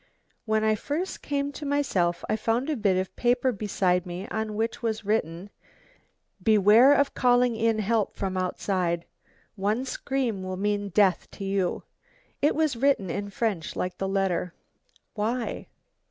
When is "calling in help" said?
7.13-8.15